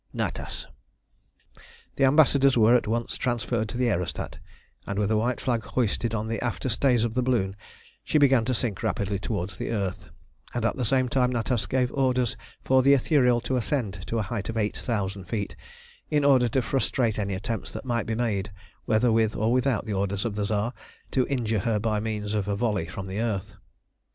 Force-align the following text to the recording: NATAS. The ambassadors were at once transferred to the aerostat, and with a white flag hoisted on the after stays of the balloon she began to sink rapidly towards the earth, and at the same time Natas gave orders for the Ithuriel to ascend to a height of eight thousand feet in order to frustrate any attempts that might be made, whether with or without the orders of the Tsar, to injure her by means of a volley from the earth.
NATAS. 0.15 0.65
The 1.95 2.05
ambassadors 2.05 2.57
were 2.57 2.73
at 2.73 2.87
once 2.87 3.17
transferred 3.19 3.69
to 3.69 3.77
the 3.77 3.87
aerostat, 3.91 4.39
and 4.87 4.97
with 4.97 5.11
a 5.11 5.15
white 5.15 5.39
flag 5.39 5.61
hoisted 5.61 6.15
on 6.15 6.27
the 6.27 6.43
after 6.43 6.69
stays 6.69 7.03
of 7.03 7.13
the 7.13 7.21
balloon 7.21 7.55
she 8.03 8.17
began 8.17 8.43
to 8.45 8.55
sink 8.55 8.81
rapidly 8.81 9.19
towards 9.19 9.59
the 9.59 9.69
earth, 9.69 10.09
and 10.55 10.65
at 10.65 10.75
the 10.75 10.85
same 10.85 11.07
time 11.07 11.31
Natas 11.31 11.69
gave 11.69 11.91
orders 11.91 12.35
for 12.65 12.81
the 12.81 12.93
Ithuriel 12.95 13.41
to 13.43 13.57
ascend 13.57 13.99
to 14.07 14.17
a 14.17 14.23
height 14.23 14.49
of 14.49 14.57
eight 14.57 14.75
thousand 14.75 15.25
feet 15.25 15.55
in 16.09 16.25
order 16.25 16.47
to 16.49 16.63
frustrate 16.63 17.19
any 17.19 17.35
attempts 17.35 17.71
that 17.73 17.85
might 17.85 18.07
be 18.07 18.15
made, 18.15 18.51
whether 18.85 19.11
with 19.11 19.35
or 19.35 19.51
without 19.51 19.85
the 19.85 19.93
orders 19.93 20.25
of 20.25 20.33
the 20.33 20.45
Tsar, 20.45 20.73
to 21.11 21.27
injure 21.27 21.59
her 21.59 21.77
by 21.77 21.99
means 21.99 22.33
of 22.33 22.47
a 22.47 22.55
volley 22.55 22.87
from 22.87 23.05
the 23.05 23.19
earth. 23.19 23.53